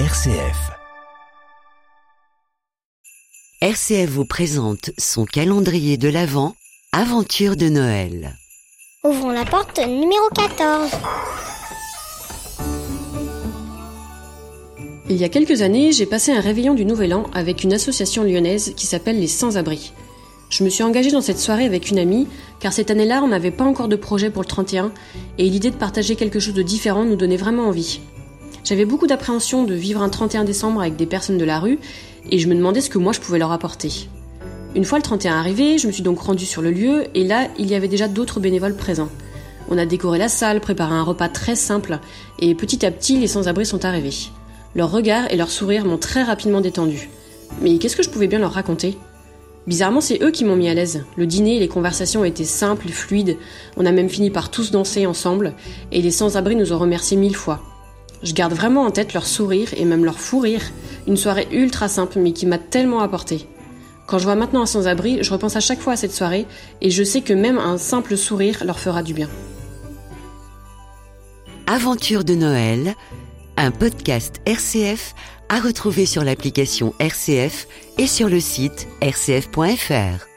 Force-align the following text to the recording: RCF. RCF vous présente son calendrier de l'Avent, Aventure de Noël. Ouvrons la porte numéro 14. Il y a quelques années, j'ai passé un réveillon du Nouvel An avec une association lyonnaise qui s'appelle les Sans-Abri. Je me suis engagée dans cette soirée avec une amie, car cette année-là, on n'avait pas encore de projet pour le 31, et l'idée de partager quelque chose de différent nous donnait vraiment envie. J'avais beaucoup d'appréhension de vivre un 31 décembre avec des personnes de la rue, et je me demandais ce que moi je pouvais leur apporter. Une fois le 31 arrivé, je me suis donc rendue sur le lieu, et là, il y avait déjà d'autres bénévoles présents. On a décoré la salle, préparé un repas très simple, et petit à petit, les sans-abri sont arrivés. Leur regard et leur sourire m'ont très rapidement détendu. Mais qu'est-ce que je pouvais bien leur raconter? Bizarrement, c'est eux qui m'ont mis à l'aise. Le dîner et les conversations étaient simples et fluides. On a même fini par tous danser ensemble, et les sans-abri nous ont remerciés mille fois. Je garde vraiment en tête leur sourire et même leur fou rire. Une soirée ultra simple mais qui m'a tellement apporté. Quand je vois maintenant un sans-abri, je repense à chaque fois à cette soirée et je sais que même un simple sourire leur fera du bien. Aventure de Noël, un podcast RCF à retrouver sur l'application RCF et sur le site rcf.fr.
RCF. 0.00 0.72
RCF 3.62 4.10
vous 4.10 4.24
présente 4.24 4.90
son 4.98 5.24
calendrier 5.24 5.96
de 5.96 6.08
l'Avent, 6.08 6.56
Aventure 6.90 7.54
de 7.54 7.68
Noël. 7.68 8.34
Ouvrons 9.04 9.30
la 9.30 9.44
porte 9.44 9.78
numéro 9.78 10.28
14. 10.34 10.90
Il 15.08 15.16
y 15.16 15.22
a 15.22 15.28
quelques 15.28 15.62
années, 15.62 15.92
j'ai 15.92 16.06
passé 16.06 16.32
un 16.32 16.40
réveillon 16.40 16.74
du 16.74 16.84
Nouvel 16.84 17.14
An 17.14 17.30
avec 17.32 17.62
une 17.62 17.72
association 17.72 18.24
lyonnaise 18.24 18.72
qui 18.76 18.86
s'appelle 18.86 19.20
les 19.20 19.28
Sans-Abri. 19.28 19.92
Je 20.50 20.64
me 20.64 20.70
suis 20.70 20.82
engagée 20.82 21.12
dans 21.12 21.20
cette 21.20 21.38
soirée 21.38 21.66
avec 21.66 21.92
une 21.92 22.00
amie, 22.00 22.26
car 22.58 22.72
cette 22.72 22.90
année-là, 22.90 23.22
on 23.22 23.28
n'avait 23.28 23.52
pas 23.52 23.64
encore 23.64 23.86
de 23.86 23.94
projet 23.94 24.30
pour 24.30 24.42
le 24.42 24.48
31, 24.48 24.92
et 25.38 25.44
l'idée 25.44 25.70
de 25.70 25.76
partager 25.76 26.16
quelque 26.16 26.40
chose 26.40 26.54
de 26.54 26.62
différent 26.62 27.04
nous 27.04 27.14
donnait 27.14 27.36
vraiment 27.36 27.68
envie. 27.68 28.00
J'avais 28.64 28.86
beaucoup 28.86 29.06
d'appréhension 29.06 29.64
de 29.64 29.74
vivre 29.74 30.00
un 30.00 30.08
31 30.08 30.44
décembre 30.44 30.80
avec 30.80 30.96
des 30.96 31.04
personnes 31.04 31.36
de 31.36 31.44
la 31.44 31.60
rue, 31.60 31.78
et 32.30 32.38
je 32.38 32.48
me 32.48 32.54
demandais 32.54 32.80
ce 32.80 32.88
que 32.88 32.96
moi 32.96 33.12
je 33.12 33.20
pouvais 33.20 33.38
leur 33.38 33.52
apporter. 33.52 34.08
Une 34.74 34.86
fois 34.86 34.96
le 34.96 35.02
31 35.02 35.38
arrivé, 35.38 35.76
je 35.76 35.86
me 35.86 35.92
suis 35.92 36.02
donc 36.02 36.18
rendue 36.18 36.46
sur 36.46 36.62
le 36.62 36.70
lieu, 36.70 37.04
et 37.14 37.24
là, 37.24 37.48
il 37.58 37.68
y 37.68 37.74
avait 37.74 37.88
déjà 37.88 38.08
d'autres 38.08 38.40
bénévoles 38.40 38.74
présents. 38.74 39.10
On 39.68 39.76
a 39.76 39.84
décoré 39.84 40.18
la 40.18 40.30
salle, 40.30 40.62
préparé 40.62 40.94
un 40.94 41.02
repas 41.02 41.28
très 41.28 41.56
simple, 41.56 41.98
et 42.38 42.54
petit 42.54 42.86
à 42.86 42.90
petit, 42.90 43.18
les 43.18 43.26
sans-abri 43.26 43.66
sont 43.66 43.84
arrivés. 43.84 44.30
Leur 44.74 44.90
regard 44.90 45.30
et 45.30 45.36
leur 45.36 45.50
sourire 45.50 45.84
m'ont 45.84 45.98
très 45.98 46.22
rapidement 46.22 46.62
détendu. 46.62 47.10
Mais 47.60 47.76
qu'est-ce 47.76 47.96
que 47.96 48.02
je 48.02 48.10
pouvais 48.10 48.28
bien 48.28 48.38
leur 48.38 48.52
raconter? 48.52 48.96
Bizarrement, 49.66 50.00
c'est 50.00 50.22
eux 50.22 50.30
qui 50.30 50.44
m'ont 50.46 50.56
mis 50.56 50.70
à 50.70 50.74
l'aise. 50.74 51.04
Le 51.16 51.26
dîner 51.26 51.56
et 51.56 51.60
les 51.60 51.68
conversations 51.68 52.24
étaient 52.24 52.44
simples 52.44 52.88
et 52.88 52.92
fluides. 52.92 53.36
On 53.76 53.84
a 53.84 53.92
même 53.92 54.08
fini 54.08 54.30
par 54.30 54.50
tous 54.50 54.70
danser 54.70 55.04
ensemble, 55.04 55.52
et 55.92 56.00
les 56.00 56.10
sans-abri 56.10 56.56
nous 56.56 56.72
ont 56.72 56.78
remerciés 56.78 57.18
mille 57.18 57.36
fois. 57.36 57.62
Je 58.24 58.32
garde 58.32 58.54
vraiment 58.54 58.82
en 58.82 58.90
tête 58.90 59.12
leur 59.12 59.26
sourire 59.26 59.68
et 59.76 59.84
même 59.84 60.04
leur 60.04 60.18
fou 60.18 60.40
rire. 60.40 60.62
Une 61.06 61.16
soirée 61.16 61.46
ultra 61.52 61.88
simple 61.88 62.18
mais 62.18 62.32
qui 62.32 62.46
m'a 62.46 62.58
tellement 62.58 63.00
apporté. 63.00 63.46
Quand 64.06 64.18
je 64.18 64.24
vois 64.24 64.34
maintenant 64.34 64.62
un 64.62 64.66
sans-abri, 64.66 65.22
je 65.22 65.30
repense 65.30 65.56
à 65.56 65.60
chaque 65.60 65.80
fois 65.80 65.92
à 65.92 65.96
cette 65.96 66.12
soirée 66.12 66.46
et 66.80 66.90
je 66.90 67.04
sais 67.04 67.20
que 67.20 67.32
même 67.32 67.58
un 67.58 67.78
simple 67.78 68.16
sourire 68.16 68.64
leur 68.64 68.78
fera 68.78 69.02
du 69.02 69.14
bien. 69.14 69.28
Aventure 71.66 72.24
de 72.24 72.34
Noël, 72.34 72.94
un 73.56 73.70
podcast 73.70 74.40
RCF 74.46 75.14
à 75.48 75.60
retrouver 75.60 76.06
sur 76.06 76.24
l'application 76.24 76.94
RCF 76.98 77.66
et 77.98 78.06
sur 78.06 78.28
le 78.28 78.40
site 78.40 78.88
rcf.fr. 79.02 80.33